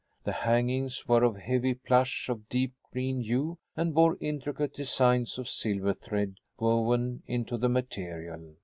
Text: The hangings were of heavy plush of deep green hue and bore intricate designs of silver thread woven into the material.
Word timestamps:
The 0.23 0.31
hangings 0.31 1.07
were 1.07 1.23
of 1.23 1.35
heavy 1.37 1.75
plush 1.75 2.27
of 2.27 2.49
deep 2.49 2.73
green 2.91 3.21
hue 3.21 3.59
and 3.77 3.93
bore 3.93 4.17
intricate 4.19 4.73
designs 4.73 5.37
of 5.37 5.47
silver 5.47 5.93
thread 5.93 6.37
woven 6.57 7.21
into 7.27 7.55
the 7.55 7.69
material. 7.69 8.55